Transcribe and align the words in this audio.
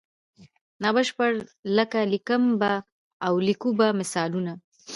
نا 0.81 0.89
بشپړ 0.95 1.31
لکه 1.77 1.99
لیکم 2.13 2.43
به 2.59 2.71
او 3.25 3.33
لیکو 3.47 3.69
به 3.79 3.87
مثالونه 3.99 4.51
دي. 4.57 4.63